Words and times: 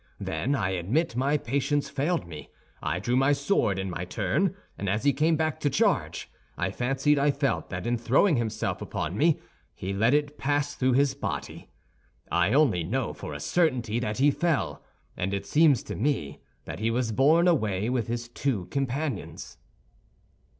Then 0.19 0.55
I 0.55 0.71
admit 0.71 1.15
my 1.15 1.37
patience 1.37 1.87
failed 1.87 2.25
me; 2.27 2.49
I 2.81 2.97
drew 2.97 3.15
my 3.15 3.33
sword 3.33 3.77
in 3.77 3.87
my 3.87 4.03
turn, 4.03 4.55
and 4.75 4.89
as 4.89 5.03
he 5.03 5.13
came 5.13 5.35
back 5.35 5.59
to 5.59 5.69
the 5.69 5.75
charge, 5.75 6.27
I 6.57 6.71
fancied 6.71 7.19
I 7.19 7.29
felt 7.29 7.69
that 7.69 7.85
in 7.85 7.99
throwing 7.99 8.35
himself 8.37 8.81
upon 8.81 9.15
me, 9.15 9.39
he 9.75 9.93
let 9.93 10.15
it 10.15 10.39
pass 10.39 10.73
through 10.73 10.93
his 10.93 11.13
body. 11.13 11.69
I 12.31 12.51
only 12.51 12.83
know 12.83 13.13
for 13.13 13.35
a 13.35 13.39
certainty 13.39 13.99
that 13.99 14.17
he 14.17 14.31
fell; 14.31 14.81
and 15.15 15.35
it 15.35 15.45
seemed 15.45 15.75
to 15.85 15.95
me 15.95 16.41
that 16.65 16.79
he 16.79 16.89
was 16.89 17.11
borne 17.11 17.47
away 17.47 17.87
with 17.87 18.07
his 18.07 18.27
two 18.27 18.65
companions." 18.71 19.59